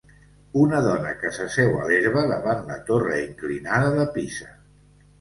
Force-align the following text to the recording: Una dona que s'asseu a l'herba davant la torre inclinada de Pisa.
Una 0.61 0.79
dona 0.85 1.11
que 1.19 1.33
s'asseu 1.35 1.77
a 1.83 1.87
l'herba 1.91 2.25
davant 2.33 2.67
la 2.73 2.81
torre 2.91 3.23
inclinada 3.29 3.97
de 4.01 4.11
Pisa. 4.21 4.55